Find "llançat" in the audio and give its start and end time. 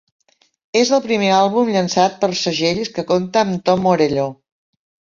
1.77-2.17